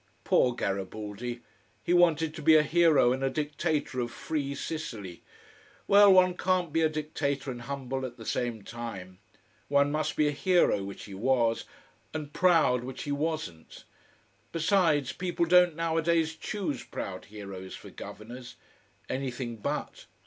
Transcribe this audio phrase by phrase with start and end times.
[0.23, 1.41] Poor Garibaldi!
[1.83, 5.21] He wanted to be a hero and a dictator of free Sicily.
[5.87, 9.19] Well, one can't be a dictator and humble at the same time.
[9.67, 11.65] One must be a hero, which he was,
[12.15, 13.83] and proud, which he wasn't.
[14.51, 18.55] Besides people don't nowadays choose proud heroes for governors.
[19.07, 20.07] Anything but.